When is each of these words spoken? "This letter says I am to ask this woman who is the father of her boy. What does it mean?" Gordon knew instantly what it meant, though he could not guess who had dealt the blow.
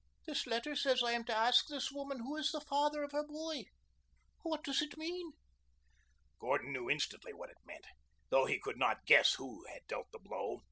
"This 0.25 0.47
letter 0.47 0.75
says 0.75 1.03
I 1.03 1.11
am 1.11 1.25
to 1.25 1.35
ask 1.37 1.67
this 1.67 1.91
woman 1.91 2.21
who 2.21 2.35
is 2.35 2.51
the 2.51 2.59
father 2.59 3.03
of 3.03 3.11
her 3.11 3.21
boy. 3.23 3.65
What 4.41 4.63
does 4.63 4.81
it 4.81 4.97
mean?" 4.97 5.33
Gordon 6.39 6.73
knew 6.73 6.89
instantly 6.89 7.33
what 7.33 7.51
it 7.51 7.57
meant, 7.67 7.85
though 8.31 8.45
he 8.45 8.57
could 8.59 8.77
not 8.79 9.05
guess 9.05 9.35
who 9.35 9.63
had 9.67 9.85
dealt 9.87 10.11
the 10.11 10.17
blow. 10.17 10.57